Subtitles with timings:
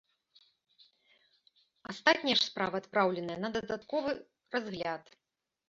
[1.93, 4.17] Астатнія ж справы адпраўленыя на дадатковы
[4.59, 5.17] разгляд.